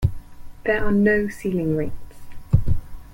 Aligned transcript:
There 0.65 0.83
are 0.83 0.89
no 0.91 1.27
ceiling 1.29 1.75
rates. 1.75 2.15